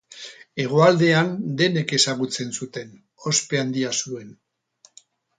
Hegoaldean 0.61 1.27
denek 1.59 1.93
ezagutzen 1.97 2.55
zuten, 2.61 2.95
ospe 3.33 3.61
handia 3.65 3.91
zuen. 4.05 4.33